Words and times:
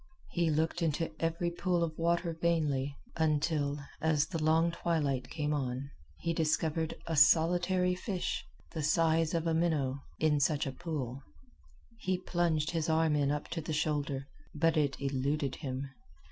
He 0.31 0.49
looked 0.49 0.81
into 0.81 1.11
every 1.21 1.51
pool 1.51 1.83
of 1.83 1.95
water 1.95 2.33
vainly, 2.41 2.95
until, 3.17 3.77
as 4.01 4.25
the 4.25 4.43
long 4.43 4.71
twilight 4.71 5.29
came 5.29 5.53
on, 5.53 5.91
he 6.17 6.33
discovered 6.33 6.95
a 7.05 7.15
solitary 7.15 7.93
fish, 7.93 8.43
the 8.71 8.81
size 8.81 9.35
of 9.35 9.45
a 9.45 9.53
minnow, 9.53 9.99
in 10.17 10.39
such 10.39 10.65
a 10.65 10.71
pool. 10.71 11.21
He 11.99 12.17
plunged 12.17 12.71
his 12.71 12.89
arm 12.89 13.15
in 13.15 13.29
up 13.29 13.47
to 13.49 13.61
the 13.61 13.73
shoulder, 13.73 14.27
but 14.55 14.75
it 14.75 14.99
eluded 14.99 15.57
him. 15.57 15.91